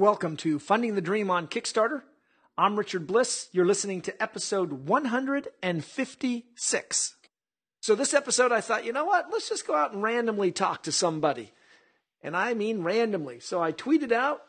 [0.00, 2.00] Welcome to Funding the Dream on Kickstarter.
[2.56, 3.50] I'm Richard Bliss.
[3.52, 7.16] You're listening to episode 156.
[7.82, 9.26] So, this episode, I thought, you know what?
[9.30, 11.52] Let's just go out and randomly talk to somebody.
[12.22, 13.40] And I mean randomly.
[13.40, 14.40] So, I tweeted out,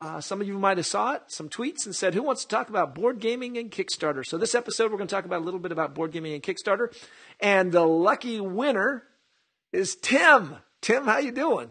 [0.00, 2.48] uh, some of you might have saw it, some tweets and said, who wants to
[2.48, 4.26] talk about board gaming and Kickstarter?
[4.26, 6.42] So, this episode, we're going to talk about a little bit about board gaming and
[6.42, 6.92] Kickstarter.
[7.38, 9.04] And the lucky winner
[9.72, 10.56] is Tim.
[10.80, 11.70] Tim, how you doing?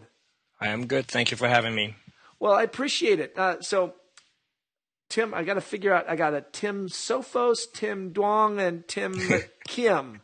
[0.62, 1.06] I am good.
[1.06, 1.94] Thank you for having me.
[2.40, 3.36] Well, I appreciate it.
[3.36, 3.94] Uh, so,
[5.10, 6.08] Tim, I got to figure out.
[6.08, 9.14] I got a Tim Sophos, Tim Duong, and Tim
[9.66, 10.20] Kim.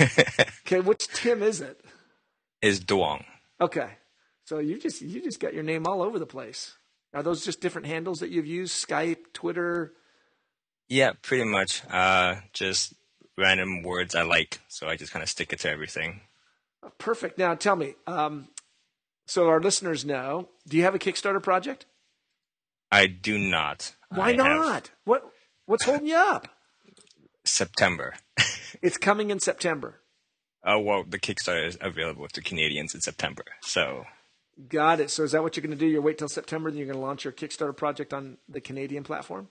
[0.00, 1.80] okay, which Tim is it?
[2.62, 3.24] Is Duong.
[3.60, 3.90] Okay,
[4.44, 6.76] so you just you just got your name all over the place.
[7.14, 8.86] Are those just different handles that you've used?
[8.86, 9.92] Skype, Twitter.
[10.88, 11.82] Yeah, pretty much.
[11.90, 12.94] Uh, just
[13.36, 16.20] random words I like, so I just kind of stick it to everything.
[16.98, 17.38] Perfect.
[17.38, 17.94] Now, tell me.
[18.06, 18.48] Um,
[19.28, 20.48] so our listeners know.
[20.66, 21.84] Do you have a Kickstarter project?
[22.90, 23.94] I do not.
[24.08, 24.90] Why I not?
[25.04, 25.30] What
[25.66, 26.48] What's holding you up?
[27.44, 28.14] September.
[28.82, 30.00] it's coming in September.
[30.64, 33.44] Oh well, the Kickstarter is available to Canadians in September.
[33.62, 34.04] So.
[34.68, 35.10] Got it.
[35.10, 35.86] So is that what you're going to do?
[35.86, 39.04] You're wait till September, then you're going to launch your Kickstarter project on the Canadian
[39.04, 39.48] platform?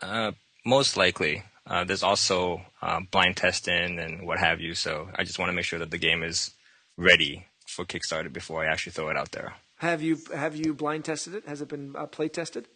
[0.00, 0.32] Uh,
[0.64, 1.42] most likely.
[1.66, 4.72] Uh, there's also uh, blind testing and what have you.
[4.74, 6.52] So I just want to make sure that the game is
[6.96, 7.47] ready
[7.78, 9.54] for Kickstarter before I actually throw it out there.
[9.76, 11.46] Have you have you blind tested it?
[11.46, 12.66] Has it been uh, play tested?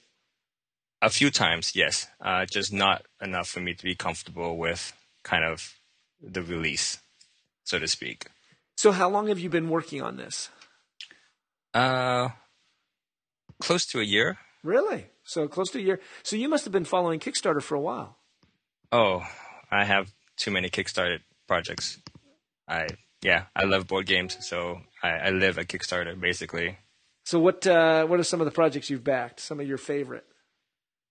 [1.00, 2.06] A few times, yes.
[2.20, 4.92] Uh, just not enough for me to be comfortable with
[5.24, 5.74] kind of
[6.20, 7.00] the release,
[7.64, 8.26] so to speak.
[8.76, 10.50] So, how long have you been working on this?
[11.74, 12.28] Uh,
[13.60, 14.38] close to a year.
[14.62, 15.06] Really?
[15.24, 15.98] So close to a year.
[16.22, 18.18] So you must have been following Kickstarter for a while.
[18.92, 19.22] Oh,
[19.68, 21.98] I have too many Kickstarter projects.
[22.68, 22.86] I
[23.22, 26.78] yeah, I love board games, so I, I live a Kickstarter basically.
[27.24, 29.40] So what uh, what are some of the projects you've backed?
[29.40, 30.24] Some of your favorite?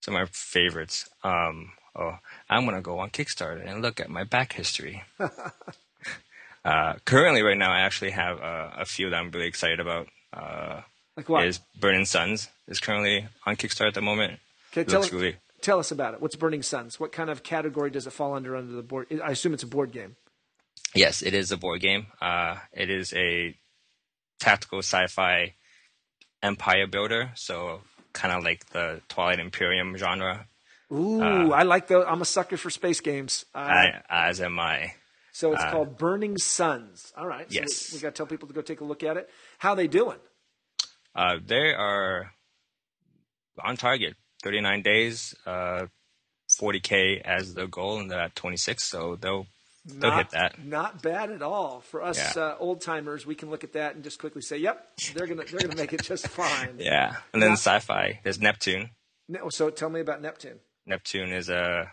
[0.02, 1.10] Some of my favorites.
[1.24, 2.18] Um, oh,
[2.50, 5.04] I'm gonna go on Kickstarter and look at my back history.
[6.66, 10.08] uh, currently, right now, I actually have uh, a few that I'm really excited about.
[10.34, 10.82] Uh,
[11.16, 11.46] like what?
[11.46, 14.40] Is Burning Suns is currently on Kickstarter at the moment.
[14.74, 15.36] Okay, tell, us, really...
[15.62, 16.22] tell us about it.
[16.22, 17.00] What's Burning Suns?
[17.00, 19.08] What kind of category does it fall under under the board?
[19.24, 20.18] I assume it's a board game.
[20.94, 22.08] Yes, it is a board game.
[22.22, 23.56] Uh, it is a
[24.40, 25.54] tactical sci-fi
[26.44, 27.82] empire builder, so
[28.14, 30.48] kind of like the Twilight Imperium genre.
[30.92, 32.06] Ooh, uh, I like the.
[32.06, 33.46] I'm a sucker for space games.
[33.56, 34.94] Uh, I, as am I.
[35.32, 37.14] So it's uh, called Burning Suns.
[37.16, 37.50] All right.
[37.50, 37.94] So yes.
[37.94, 39.30] We, we got to tell people to go take a look at it.
[39.60, 40.18] How they doing?
[41.16, 42.32] Uh, they are
[43.64, 44.16] on target.
[44.44, 48.84] 39 days, 40k uh, as the goal, and they're at 26.
[48.84, 49.46] So they'll
[49.86, 50.64] Not, hit that.
[50.64, 52.44] Not bad at all for us yeah.
[52.44, 53.26] uh, old timers.
[53.26, 55.94] We can look at that and just quickly say, "Yep, they're gonna they're gonna make
[55.94, 58.20] it just fine." yeah, and then not, sci-fi.
[58.24, 58.92] There's Neptune.
[59.50, 60.60] So tell me about Neptune.
[60.86, 61.92] Neptune is a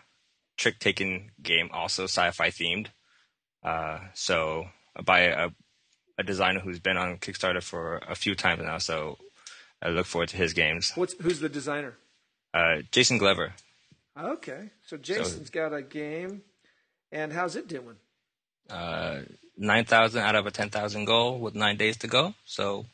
[0.57, 2.87] trick-taking game, also sci-fi themed.
[3.63, 4.67] Uh, so
[5.03, 5.49] by a,
[6.17, 8.77] a designer who's been on Kickstarter for a few times now.
[8.77, 9.17] So
[9.81, 10.91] I look forward to his games.
[10.95, 11.97] What's who's the designer?
[12.53, 13.53] Uh, Jason Glover.
[14.17, 16.41] Okay, so Jason's so, got a game.
[17.11, 17.95] And how's it doing?
[18.69, 19.21] Uh,
[19.57, 22.33] 9,000 out of a 10,000 goal with nine days to go.
[22.45, 22.85] So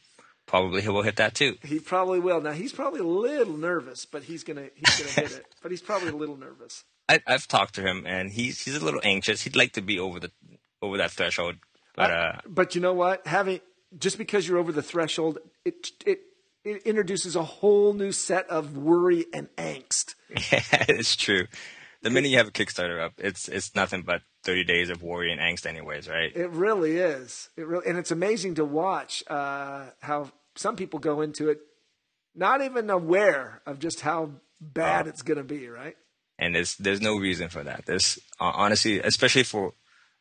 [0.45, 1.57] probably he will hit that too.
[1.63, 2.41] He probably will.
[2.41, 5.45] Now he's probably a little nervous, but he's gonna he's gonna hit it.
[5.61, 6.83] But he's probably a little nervous.
[7.09, 9.41] I, have talked to him, and he's he's a little anxious.
[9.41, 10.31] He'd like to be over the
[10.81, 11.55] over that threshold,
[11.95, 13.25] but uh, but you know what?
[13.25, 13.61] Having
[13.97, 16.19] just because you're over the threshold, it it
[16.63, 20.15] it introduces a whole new set of worry and angst.
[20.51, 21.47] Yeah, it's true
[22.01, 25.31] the minute you have a Kickstarter up, it's it's nothing but 30 days of worry
[25.31, 26.31] and angst, anyways, right?
[26.35, 27.49] It really is.
[27.57, 31.59] It really, and it's amazing to watch uh, how some people go into it
[32.35, 35.09] not even aware of just how bad oh.
[35.09, 35.95] it's going to be, right?
[36.37, 37.85] And there's there's no reason for that.
[37.85, 39.73] There's uh, honestly, especially for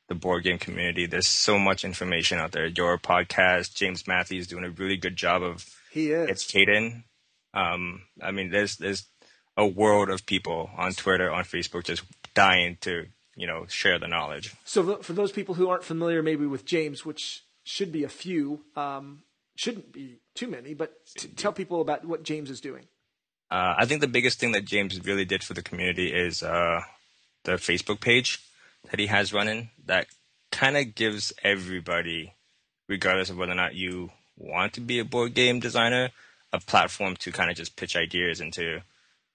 [0.08, 2.66] the board game community, there's so much information out there.
[2.66, 7.04] Your podcast, James Matthews, doing a really good job of he is educating.
[7.52, 9.06] Um, I mean, there's there's
[9.56, 12.02] a world of people on Twitter, on Facebook, just
[12.34, 13.06] dying to
[13.36, 14.54] you know share the knowledge.
[14.64, 18.60] So for those people who aren't familiar, maybe with James, which should be a few,
[18.76, 19.22] um,
[19.56, 20.94] shouldn't be too many, but
[21.36, 22.84] tell people about what James is doing.
[23.50, 26.80] Uh, I think the biggest thing that James really did for the community is uh,
[27.44, 28.40] the Facebook page
[28.90, 29.70] that he has running.
[29.86, 30.06] That
[30.50, 32.34] kind of gives everybody,
[32.88, 36.10] regardless of whether or not you want to be a board game designer,
[36.52, 38.80] a platform to kind of just pitch ideas and to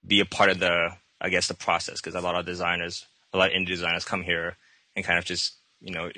[0.10, 0.90] be a part of the,
[1.22, 4.24] I guess, the process because a lot of designers, a lot of indie designers come
[4.24, 4.58] here
[4.96, 6.10] and kind of just, you know,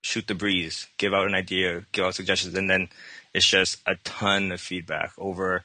[0.00, 2.88] shoot the breeze, give out an idea, give out suggestions, and then
[3.34, 5.64] it's just a ton of feedback over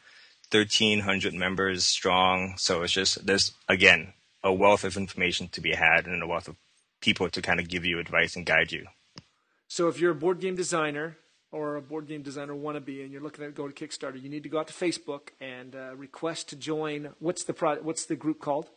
[0.51, 2.55] 1,300 members strong.
[2.57, 4.13] So it's just, there's, again,
[4.43, 6.55] a wealth of information to be had and a wealth of
[7.01, 8.87] people to kind of give you advice and guide you.
[9.67, 11.17] So if you're a board game designer
[11.51, 14.43] or a board game designer wannabe and you're looking to go to Kickstarter, you need
[14.43, 17.09] to go out to Facebook and uh, request to join.
[17.19, 18.69] What's the pro- What's the group called?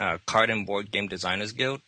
[0.00, 1.80] Uh, Card and Board Game Designers Guild.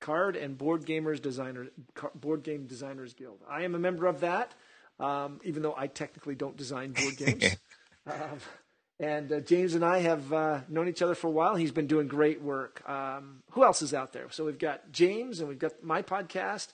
[0.00, 1.68] Card and Board Gamers Designer
[2.14, 3.38] Board Game Designers Guild.
[3.48, 4.52] I am a member of that,
[5.00, 7.56] um, even though I technically don't design board games.
[8.06, 8.38] um,
[9.00, 11.54] and uh, James and I have uh, known each other for a while.
[11.56, 12.88] He's been doing great work.
[12.88, 14.26] Um, who else is out there?
[14.30, 16.68] So we've got James and we've got my podcast.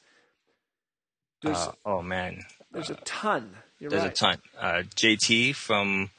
[1.53, 3.51] Uh, oh man, there's a ton.
[3.79, 4.13] You're there's right.
[4.13, 4.39] a ton.
[4.59, 6.11] Uh, JT from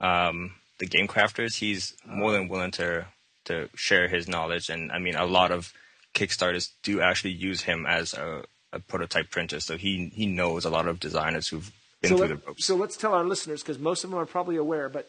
[0.00, 3.06] um, the Game Crafters, he's more than willing to
[3.46, 5.72] to share his knowledge, and I mean, a lot of
[6.14, 8.42] Kickstarters do actually use him as a,
[8.72, 12.26] a prototype printer, so he he knows a lot of designers who've been so through
[12.26, 12.64] let, the ropes.
[12.64, 15.08] So let's tell our listeners because most of them are probably aware, but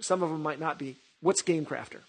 [0.00, 0.96] some of them might not be.
[1.20, 2.00] What's Game Crafter?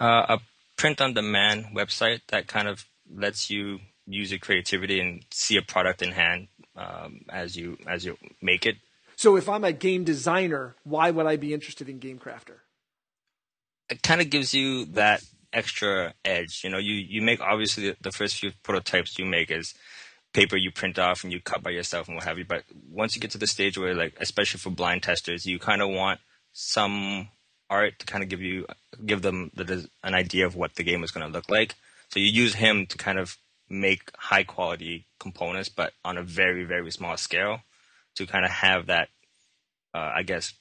[0.00, 0.40] Uh, a
[0.76, 6.12] print-on-demand website that kind of lets you use your creativity and see a product in
[6.12, 8.76] hand um, as you as you make it.
[9.16, 12.58] So if I'm a game designer, why would I be interested in Game Crafter?
[13.88, 15.22] It kind of gives you that
[15.52, 16.62] extra edge.
[16.64, 19.74] You know, you you make obviously the, the first few prototypes you make is
[20.32, 22.44] paper you print off and you cut by yourself and what have you.
[22.44, 25.80] But once you get to the stage where, like, especially for blind testers, you kind
[25.80, 26.20] of want
[26.52, 27.28] some
[27.70, 28.66] art to kind of give you
[29.06, 31.74] give them the, an idea of what the game is going to look like.
[32.08, 36.64] So you use him to kind of make high quality components, but on a very
[36.64, 37.60] very small scale,
[38.16, 39.08] to kind of have that,
[39.94, 40.52] uh, I guess,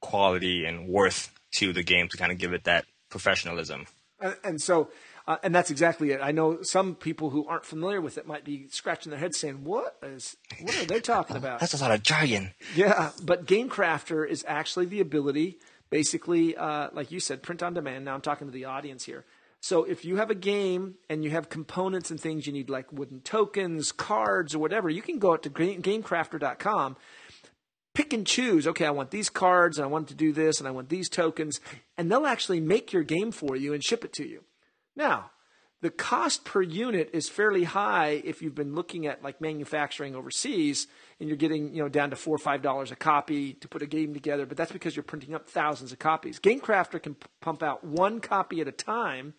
[0.00, 3.86] quality and worth to the game to kind of give it that professionalism.
[4.20, 4.90] And, and so,
[5.26, 6.20] uh, and that's exactly it.
[6.22, 9.64] I know some people who aren't familiar with it might be scratching their heads saying,
[9.64, 10.36] "What is?
[10.60, 12.54] What are they talking about?" That's a lot of jargon.
[12.74, 15.58] Yeah, but Game Crafter is actually the ability,
[15.90, 18.04] basically, uh, like you said, print on demand.
[18.04, 19.24] Now I'm talking to the audience here.
[19.62, 22.92] So if you have a game and you have components and things you need, like
[22.92, 26.96] wooden tokens, cards, or whatever, you can go out to GameCrafter.com
[27.94, 28.66] pick and choose.
[28.66, 31.08] Okay, I want these cards, and I want to do this, and I want these
[31.08, 31.60] tokens,
[31.96, 34.44] and they'll actually make your game for you and ship it to you.
[34.96, 35.30] Now,
[35.80, 40.86] the cost per unit is fairly high if you've been looking at like manufacturing overseas
[41.18, 43.82] and you're getting you know down to four or five dollars a copy to put
[43.82, 47.26] a game together but that's because you're printing up thousands of copies gamecrafter can p-
[47.40, 49.34] pump out one copy at a time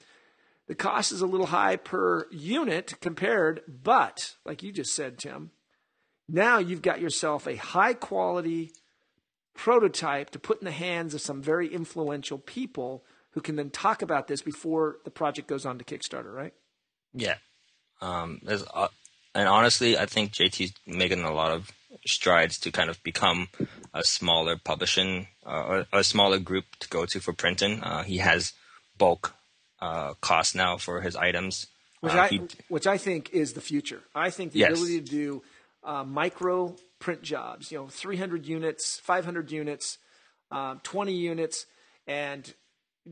[0.67, 5.51] the cost is a little high per unit compared but like you just said tim
[6.27, 8.71] now you've got yourself a high quality
[9.53, 14.01] prototype to put in the hands of some very influential people who can then talk
[14.01, 16.53] about this before the project goes on to Kickstarter, right?
[17.13, 17.35] Yeah.
[18.01, 18.87] Um, uh,
[19.33, 21.71] and honestly, I think JT's making a lot of
[22.05, 23.47] strides to kind of become
[23.93, 27.81] a smaller publishing uh, a smaller group to go to for printing.
[27.81, 28.53] Uh, he has
[28.97, 29.33] bulk
[29.83, 31.67] uh, cost now for his items,
[32.01, 34.01] which Uh, I he- which I think is the future.
[34.15, 34.71] I think the Yes.
[34.71, 35.43] ability to do
[35.83, 39.97] uh, micro print jobs, you know, 300 units, 500 units,
[40.51, 41.65] um, 20 units,
[42.07, 42.53] and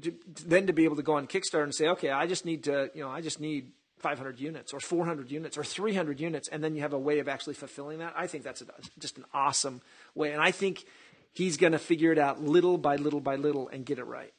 [0.02, 0.14] to,
[0.46, 2.90] then to be able to go on Kickstarter and say, okay, I just need to,
[2.96, 6.74] you know, I just need 500 units or 400 units or 300 units, and then
[6.76, 8.14] you have a way of actually fulfilling that.
[8.16, 9.82] I think that's a, just an awesome
[10.16, 10.86] way, and I think
[11.34, 14.34] he's going to figure it out little by little by little and get it right.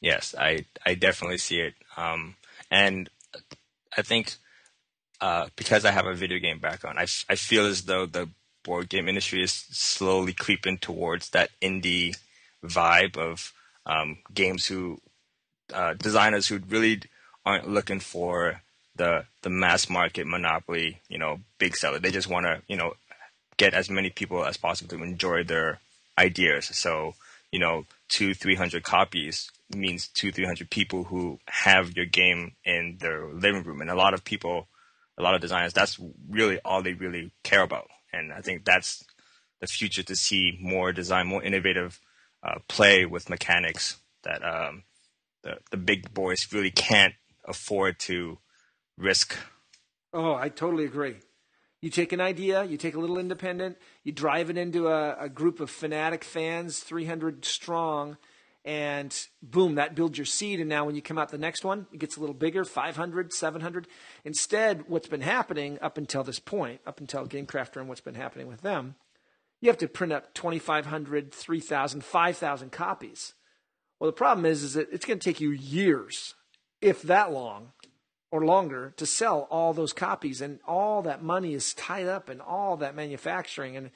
[0.00, 1.74] Yes, I I definitely see it.
[1.96, 2.36] Um,
[2.70, 3.08] and
[3.96, 4.34] I think
[5.20, 8.28] uh, because I have a video game background, I, f- I feel as though the
[8.64, 12.16] board game industry is slowly creeping towards that indie
[12.64, 13.52] vibe of
[13.86, 15.00] um, games who
[15.72, 17.02] uh, designers who really
[17.44, 18.62] aren't looking for
[18.96, 21.98] the the mass market monopoly, you know, big seller.
[21.98, 22.94] They just want to, you know,
[23.56, 25.80] get as many people as possible to enjoy their
[26.18, 26.66] ideas.
[26.66, 27.14] So,
[27.52, 32.52] you know, two, three hundred copies means two, three hundred people who have your game
[32.64, 33.80] in their living room.
[33.80, 34.68] And a lot of people,
[35.16, 35.98] a lot of designers, that's
[36.28, 37.88] really all they really care about.
[38.12, 39.04] And I think that's
[39.60, 42.00] the future to see more design, more innovative
[42.42, 44.84] uh, play with mechanics that um,
[45.42, 48.38] the the big boys really can't afford to
[48.96, 49.36] risk.
[50.12, 51.16] Oh, I totally agree.
[51.80, 55.28] You take an idea, you take a little independent, you drive it into a, a
[55.28, 58.16] group of fanatic fans, 300 strong,
[58.68, 60.60] and boom, that builds your seed.
[60.60, 63.32] And now when you come out the next one, it gets a little bigger 500,
[63.32, 63.88] 700.
[64.26, 68.46] Instead, what's been happening up until this point, up until GameCrafter and what's been happening
[68.46, 68.96] with them,
[69.62, 73.32] you have to print up 2,500, 3,000, 5,000 copies.
[73.98, 76.34] Well, the problem is, is that it's going to take you years,
[76.82, 77.72] if that long,
[78.30, 82.42] or longer to sell all those copies and all that money is tied up in
[82.42, 83.90] all that manufacturing and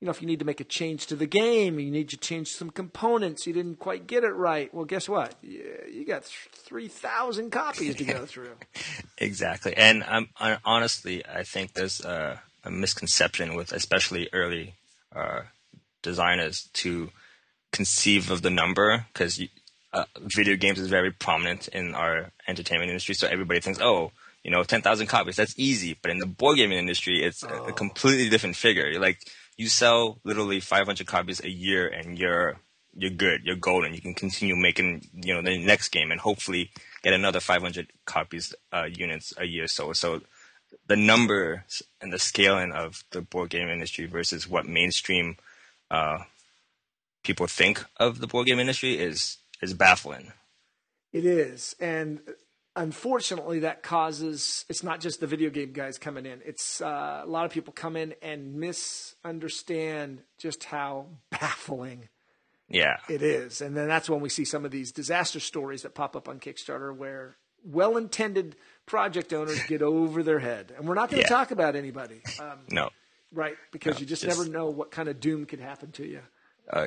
[0.00, 2.16] you know, if you need to make a change to the game, you need to
[2.16, 4.72] change some components, you didn't quite get it right.
[4.74, 5.34] Well, guess what?
[5.42, 8.56] You, you got three thousand copies to go through.
[9.18, 10.28] exactly, and um,
[10.64, 14.74] honestly, I think there's a, a misconception with especially early
[15.14, 15.42] uh,
[16.02, 17.10] designers to
[17.72, 19.40] conceive of the number because
[19.92, 23.14] uh, video games is very prominent in our entertainment industry.
[23.14, 24.12] So everybody thinks, oh,
[24.44, 25.98] you know, 10,000 copies, that's easy.
[26.00, 27.48] But in the board gaming industry, it's oh.
[27.48, 29.00] a, a, completely different figure.
[29.00, 29.18] Like
[29.56, 32.56] you sell literally 500 copies a year and you're,
[32.94, 33.42] you're good.
[33.44, 33.94] You're golden.
[33.94, 36.70] You can continue making, you know, the next game and hopefully
[37.02, 39.66] get another 500 copies, uh, units a year.
[39.66, 40.20] So, so
[40.86, 45.36] the numbers and the scaling of the board game industry versus what mainstream,
[45.90, 46.18] uh,
[47.24, 50.32] people think of the board game industry is is baffling.
[51.12, 52.20] It is, and
[52.76, 56.40] unfortunately, that causes it's not just the video game guys coming in.
[56.44, 62.08] It's uh, a lot of people come in and misunderstand just how baffling.
[62.68, 65.94] Yeah, it is, and then that's when we see some of these disaster stories that
[65.94, 71.10] pop up on Kickstarter where well-intended project owners get over their head, and we're not
[71.10, 71.36] going to yeah.
[71.36, 72.22] talk about anybody.
[72.40, 72.88] Um, no,
[73.32, 73.56] right?
[73.70, 76.20] Because no, you just, just, never know what kind of doom could happen to you.
[76.70, 76.86] Uh,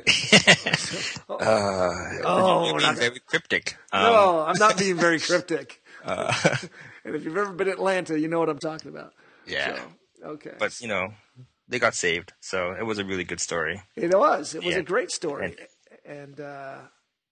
[1.28, 1.94] uh,
[2.24, 3.76] oh, being very cryptic.
[3.92, 5.82] Um, no, I'm not being very cryptic.
[6.04, 6.32] Uh,
[7.04, 9.12] and if you've ever been to Atlanta, you know what I'm talking about.
[9.46, 9.74] Yeah.
[9.74, 10.52] So, okay.
[10.56, 11.12] But you know,
[11.66, 13.82] they got saved, so it was a really good story.
[13.96, 14.54] It was.
[14.54, 14.80] It was yeah.
[14.80, 15.56] a great story,
[16.06, 16.76] and, and uh,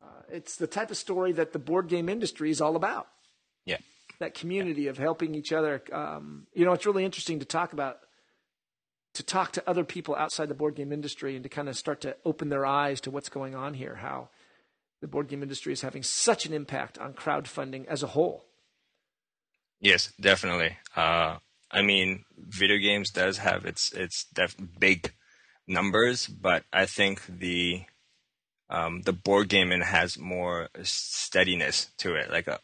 [0.02, 3.06] uh, it's the type of story that the board game industry is all about.
[3.64, 3.78] Yeah.
[4.18, 4.90] That community yeah.
[4.90, 5.82] of helping each other.
[5.92, 7.98] Um, you know, it's really interesting to talk about
[9.16, 12.00] to talk to other people outside the board game industry and to kind of start
[12.02, 14.28] to open their eyes to what's going on here, how
[15.00, 18.44] the board game industry is having such an impact on crowdfunding as a whole.
[19.80, 20.76] Yes, definitely.
[20.94, 21.36] Uh,
[21.70, 25.12] I mean, video games does have its its def- big
[25.66, 27.82] numbers, but I think the
[28.68, 32.30] um, the board gaming has more steadiness to it.
[32.30, 32.58] Like a,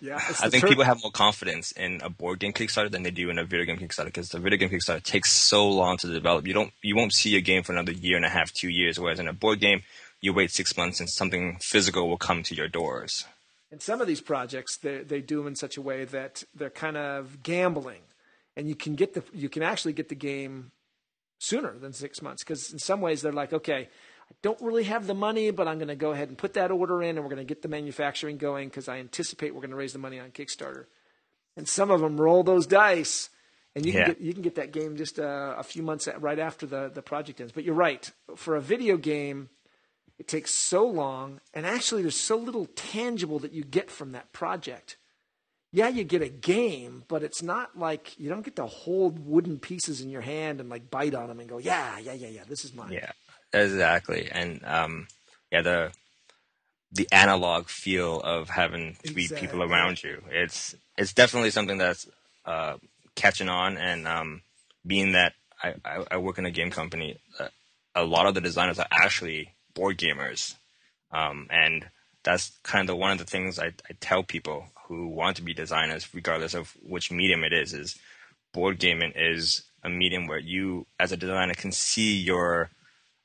[0.00, 3.10] yeah, I think ter- people have more confidence in a board game Kickstarter than they
[3.10, 6.08] do in a video game Kickstarter because the video game Kickstarter takes so long to
[6.08, 6.46] develop.
[6.46, 9.00] You don't, you won't see a game for another year and a half, two years.
[9.00, 9.82] Whereas in a board game,
[10.20, 13.24] you wait six months and something physical will come to your doors.
[13.70, 16.70] And some of these projects, they they do them in such a way that they're
[16.70, 18.02] kind of gambling,
[18.56, 20.70] and you can get the you can actually get the game
[21.38, 23.88] sooner than six months because in some ways they're like, okay,
[24.30, 26.70] I don't really have the money, but I'm going to go ahead and put that
[26.70, 29.70] order in, and we're going to get the manufacturing going because I anticipate we're going
[29.70, 30.86] to raise the money on Kickstarter.
[31.56, 33.30] And some of them roll those dice,
[33.76, 34.04] and you yeah.
[34.04, 36.90] can get you can get that game just uh, a few months right after the
[36.92, 37.52] the project ends.
[37.52, 39.50] But you're right, for a video game,
[40.18, 44.32] it takes so long, and actually, there's so little tangible that you get from that
[44.32, 44.96] project.
[45.72, 49.58] Yeah, you get a game, but it's not like you don't get to hold wooden
[49.58, 52.42] pieces in your hand and like bite on them and go, yeah, yeah, yeah, yeah,
[52.48, 52.92] this is mine.
[52.92, 53.10] Yeah.
[53.54, 55.06] Exactly, and um,
[55.50, 55.92] yeah, the
[56.92, 59.46] the analog feel of having three exactly.
[59.46, 60.22] people around you.
[60.30, 62.08] It's it's definitely something that's
[62.44, 62.76] uh,
[63.14, 64.42] catching on, and um,
[64.86, 67.48] being that I, I, I, work in a game company, uh,
[67.94, 70.54] a lot of the designers are actually board gamers,
[71.10, 71.86] um, and
[72.22, 75.54] that's kind of one of the things I, I tell people who want to be
[75.54, 77.98] designers, regardless of which medium it is, is
[78.52, 82.70] board gaming is a medium where you, as a designer, can see your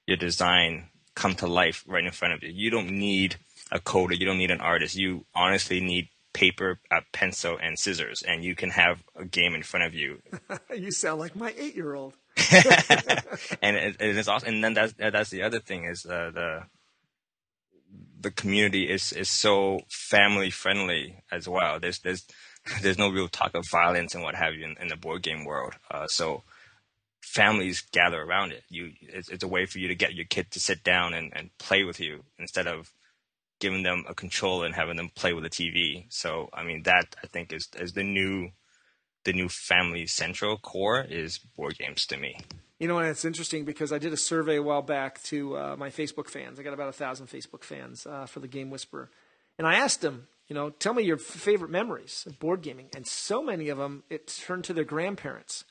[0.09, 2.49] your design come to life right in front of you.
[2.49, 3.35] You don't need
[3.71, 4.17] a coder.
[4.17, 4.95] You don't need an artist.
[4.95, 9.61] You honestly need paper, a pencil, and scissors, and you can have a game in
[9.61, 10.21] front of you.
[10.75, 12.13] you sound like my eight-year-old.
[13.61, 14.49] and it, it is awesome.
[14.49, 16.63] And then that's that's the other thing is uh, the
[18.21, 21.79] the community is is so family friendly as well.
[21.79, 22.25] There's there's
[22.81, 25.45] there's no real talk of violence and what have you in, in the board game
[25.45, 25.73] world.
[25.91, 26.43] Uh, so
[27.29, 28.63] families gather around it.
[28.69, 31.31] You, it's, it's, a way for you to get your kid to sit down and,
[31.35, 32.91] and play with you instead of
[33.59, 36.05] giving them a controller and having them play with a TV.
[36.09, 38.49] So, I mean, that I think is, is the new,
[39.25, 42.39] the new family central core is board games to me.
[42.79, 45.75] You know, and it's interesting because I did a survey a while back to uh,
[45.77, 46.59] my Facebook fans.
[46.59, 49.11] I got about a thousand Facebook fans uh, for the Game Whisperer,
[49.57, 53.05] and I asked them, you know, tell me your favorite memories of board gaming, and
[53.05, 55.65] so many of them it turned to their grandparents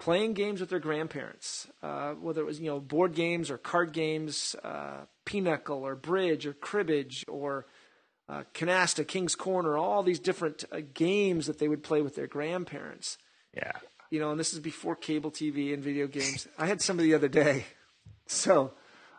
[0.00, 3.92] playing games with their grandparents, uh, whether it was you know board games or card
[3.92, 7.66] games, uh, pinochle or bridge or cribbage or
[8.28, 12.26] uh, canasta, King's Corner, all these different uh, games that they would play with their
[12.26, 13.18] grandparents.
[13.54, 13.72] Yeah,
[14.10, 16.48] you know, and this is before cable TV and video games.
[16.58, 17.66] I had somebody the other day,
[18.26, 18.72] so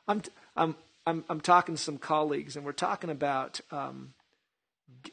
[0.07, 0.23] I'm
[0.57, 3.61] I'm I'm I'm talking to some colleagues, and we're talking about.
[3.71, 4.13] Um,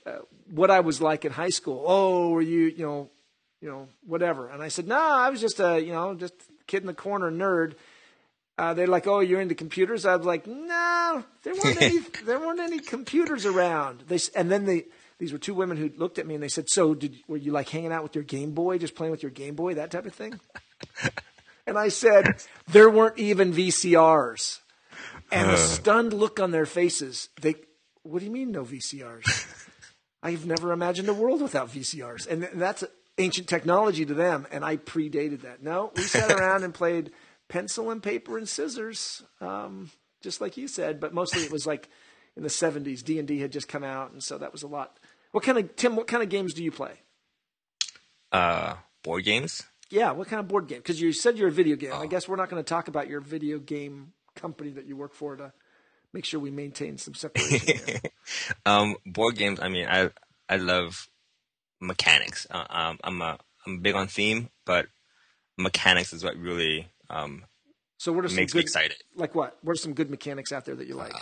[0.04, 0.18] uh,
[0.50, 1.84] what I was like in high school.
[1.86, 3.10] Oh, were you, you know,
[3.60, 4.48] you know, whatever.
[4.48, 6.34] And I said, no, nah, I was just a, you know, just
[6.66, 7.74] kid in the corner nerd.
[8.58, 11.98] Uh, they're like, "Oh, you're into computers." I was like, "No, there weren't any.
[12.24, 14.86] there weren't any computers around." They and then they
[15.18, 17.52] these were two women who looked at me and they said, "So, did were you
[17.52, 20.06] like hanging out with your Game Boy, just playing with your Game Boy, that type
[20.06, 20.40] of thing?"
[21.68, 24.58] and I said, "There weren't even VCRs."
[25.30, 27.54] And the stunned look on their faces, they,
[28.02, 29.54] "What do you mean no VCRs?"
[30.22, 32.82] I've never imagined a world without VCRs, and that's
[33.18, 35.62] ancient technology to them, and I predated that.
[35.62, 37.10] No, we sat around and played
[37.48, 39.90] pencil and paper and scissors, um,
[40.22, 41.88] just like you said, but mostly it was like
[42.36, 43.02] in the '70s.
[43.02, 44.98] D and D had just come out, and so that was a lot.
[45.32, 45.96] What kind of Tim?
[45.96, 46.94] What kind of games do you play?
[48.32, 49.62] Uh, board games.
[49.90, 50.78] Yeah, what kind of board game?
[50.78, 51.92] Because you said you're a video game.
[51.94, 55.14] I guess we're not going to talk about your video game company that you work
[55.14, 55.52] for to
[56.12, 58.00] make sure we maintain some separation.
[58.66, 59.58] Um, board games.
[59.58, 60.10] I mean, I
[60.50, 61.08] I love
[61.80, 62.46] mechanics.
[62.50, 64.86] Uh, um, I'm a I'm big on theme, but
[65.56, 67.44] mechanics is what really um
[67.98, 68.96] So what are some makes me excited.
[69.14, 69.58] like what?
[69.62, 71.12] What are some good mechanics out there that you like?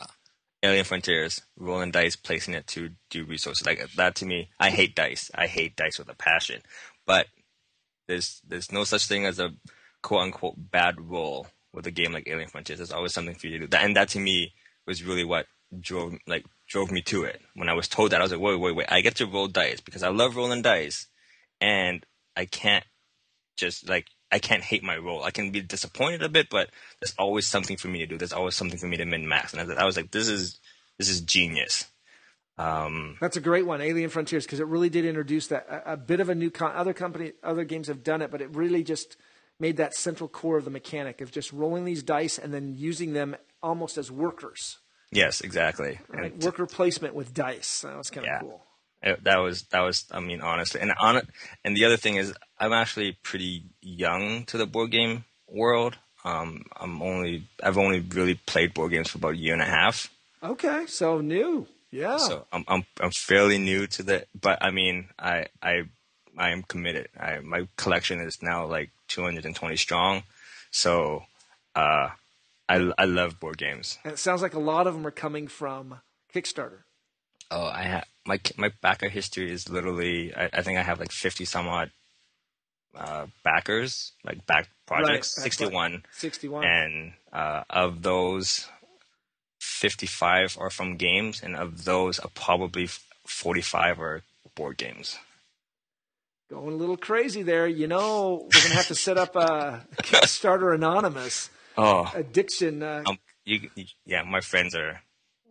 [0.63, 4.15] Alien Frontiers, rolling dice, placing it to do resources like that.
[4.17, 5.31] To me, I hate dice.
[5.35, 6.63] I hate dice with a passion.
[7.07, 7.27] But
[8.09, 9.51] there's there's no such thing as a
[10.03, 12.79] quote unquote bad roll with a game like Alien Frontiers.
[12.79, 13.67] There's always something for you to do.
[13.69, 14.55] That, and that to me
[14.87, 15.47] was really what
[15.79, 17.41] drove like drove me to it.
[17.55, 18.87] When I was told that, I was like, wait, wait, wait!
[18.91, 21.07] I get to roll dice because I love rolling dice,
[21.61, 22.05] and
[22.37, 22.85] I can't
[23.57, 25.23] just like I can't hate my role.
[25.23, 26.71] I can be disappointed a bit, but
[27.01, 28.19] there's always something for me to do.
[28.19, 29.55] There's always something for me to min max.
[29.55, 30.61] And I, was like, this is
[30.99, 31.87] this is genius.
[32.59, 35.97] Um, That's a great one, Alien Frontiers, because it really did introduce that a, a
[35.97, 36.51] bit of a new.
[36.51, 39.17] Con- other company, other games have done it, but it really just
[39.61, 43.13] made that central core of the mechanic of just rolling these dice and then using
[43.13, 44.79] them almost as workers,
[45.11, 46.01] yes, exactly.
[46.09, 46.33] right?
[46.33, 47.81] And Worker placement with dice.
[47.83, 48.41] That was kind of Yeah.
[48.41, 48.63] cool.
[49.03, 51.29] it- that was that was I mean honestly, and on it.
[51.65, 55.97] And the other thing is, I'm actually pretty young to the board game world.
[56.25, 59.67] Um, I'm only I've only really played board games for about a year and a
[59.67, 60.09] half.
[60.43, 62.17] Okay, so new, yeah.
[62.19, 65.85] So I'm I'm I'm fairly new to the, but I mean I I
[66.37, 67.09] I am committed.
[67.19, 70.25] I my collection is now like 220 strong.
[70.73, 71.23] So
[71.77, 72.11] uh,
[72.69, 73.99] I I love board games.
[74.05, 76.01] and it sounds like a lot of them are coming from
[76.35, 76.81] Kickstarter.
[77.51, 80.35] Oh, I have my my backer history is literally.
[80.35, 81.91] I, I think I have like 50 some odd
[82.97, 86.65] uh, backers, like back projects, back- 61, Sixty-one.
[86.65, 88.67] and uh, of those
[89.61, 92.89] 55 are from games, and of those, uh, probably
[93.27, 94.23] 45 are
[94.55, 95.19] board games.
[96.51, 97.67] Going a little crazy there.
[97.67, 102.83] You know, we're going to have to set up a Kickstarter Anonymous Oh, addiction.
[102.83, 105.03] Uh, um, you, you, yeah, my friends are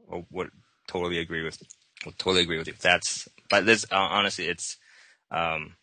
[0.08, 0.52] will- would
[0.88, 1.62] totally agree with
[2.06, 2.74] would totally agree with you.
[2.80, 4.78] That's but this uh, honestly, it's
[5.32, 5.76] um,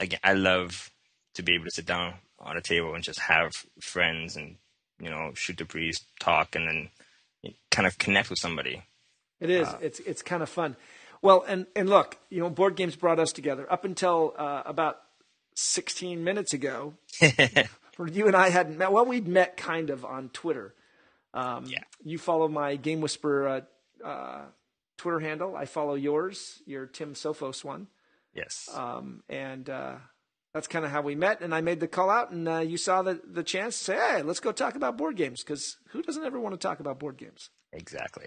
[0.00, 0.90] again, I love
[1.34, 4.56] to be able to sit down on a table and just have friends and
[5.00, 8.82] you know shoot the breeze, talk, and then kind of connect with somebody.
[9.40, 9.68] It is.
[9.80, 10.76] it's it's kind of fun.
[11.22, 13.70] Well, and and look, you know, board games brought us together.
[13.72, 14.98] Up until uh, about
[15.54, 16.94] 16 minutes ago,
[17.98, 18.90] where you and I hadn't met.
[18.92, 20.74] Well, we'd met kind of on Twitter.
[21.34, 21.82] Um, Yeah.
[22.02, 23.48] You follow my Game Whisperer
[24.02, 24.42] uh, uh,
[24.96, 25.54] Twitter handle.
[25.56, 26.62] I follow yours.
[26.64, 27.88] Your Tim Sophos one,
[28.34, 28.68] Yes.
[28.72, 29.96] um, and uh,
[30.54, 31.40] that's kind of how we met.
[31.42, 33.96] And I made the call out, and uh, you saw the the chance to say,
[33.96, 36.98] "Hey, let's go talk about board games," because who doesn't ever want to talk about
[36.98, 37.50] board games?
[37.72, 38.26] exactly.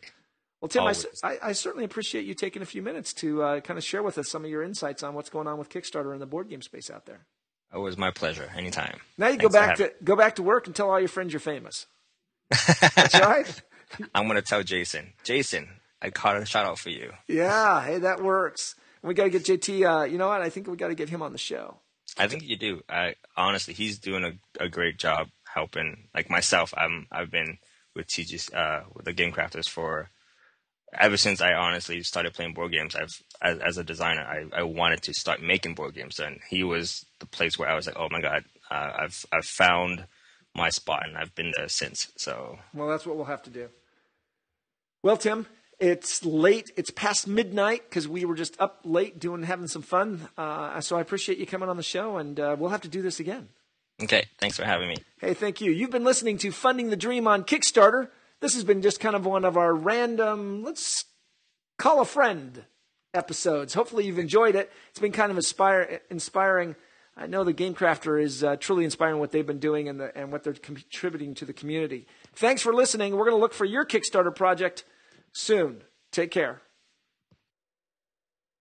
[0.62, 3.80] Well, Tim, I, I, I certainly appreciate you taking a few minutes to uh, kind
[3.80, 6.22] of share with us some of your insights on what's going on with Kickstarter and
[6.22, 7.26] the board game space out there.
[7.74, 8.52] It was my pleasure.
[8.56, 9.00] Anytime.
[9.18, 11.10] Now you go Thanks for back to go back to work and tell all your
[11.10, 11.86] friends you're famous.
[12.50, 13.62] That's right.
[14.14, 15.14] I'm gonna tell Jason.
[15.24, 15.68] Jason,
[16.02, 17.14] I caught a shout out for you.
[17.28, 18.76] Yeah, hey, that works.
[19.04, 20.02] We got to get JT.
[20.02, 20.42] Uh, you know what?
[20.42, 21.78] I think we got to get him on the show.
[22.18, 22.82] I think you do.
[22.90, 26.10] I honestly, he's doing a, a great job helping.
[26.14, 27.58] Like myself, I'm I've been
[27.96, 30.10] with TG uh, with the Game Crafters for
[31.00, 32.96] ever since I honestly started playing board games.
[32.96, 36.64] I've as, as a designer, I, I wanted to start making board games, and he
[36.64, 40.06] was the place where I was like, oh my god, uh, I've I've found
[40.56, 42.12] my spot, and I've been there since.
[42.18, 43.70] So Well, that's what we'll have to do.
[45.04, 45.48] Well, Tim,
[45.80, 46.72] it's late.
[46.76, 50.28] It's past midnight because we were just up late doing having some fun.
[50.38, 53.02] Uh, so I appreciate you coming on the show, and uh, we'll have to do
[53.02, 53.50] this again.
[54.04, 54.98] okay, thanks for having me.
[55.20, 55.72] Hey, thank you.
[55.72, 58.10] You've been listening to Funding the Dream on Kickstarter.
[58.42, 61.06] This has been just kind of one of our random, let's
[61.78, 62.66] call a friend
[63.14, 63.76] episodes.
[63.76, 64.72] Hopefully, you've enjoyed it.
[64.90, 66.76] It's been kind of inspire, inspiring.
[67.16, 70.18] I know the Game Crafter is uh, truly inspiring what they've been doing and, the,
[70.18, 72.08] and what they're contributing to the community.
[72.34, 73.16] Thanks for listening.
[73.16, 74.86] We're going to look for your Kickstarter project
[75.32, 75.84] soon.
[76.12, 76.62] Take care.